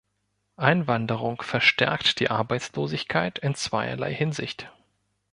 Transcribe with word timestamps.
Einwanderung 0.57 1.43
verstärkt 1.43 2.19
die 2.19 2.31
Arbeitslosigkeit 2.31 3.37
in 3.37 3.53
zweierlei 3.53 4.11
Hinsicht. 4.11 4.71